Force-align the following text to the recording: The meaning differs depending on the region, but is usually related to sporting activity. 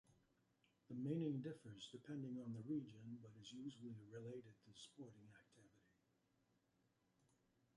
The 0.89 0.95
meaning 0.95 1.41
differs 1.41 1.89
depending 1.91 2.39
on 2.43 2.53
the 2.53 2.61
region, 2.61 3.19
but 3.21 3.29
is 3.39 3.53
usually 3.53 3.93
related 4.11 4.55
to 4.65 4.73
sporting 4.73 5.29
activity. 5.39 5.93